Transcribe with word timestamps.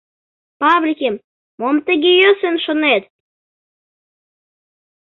Павликем, 0.59 1.15
мом 1.59 1.75
тыге 1.87 2.11
йӧсын 2.21 2.55
шонет? 2.65 3.03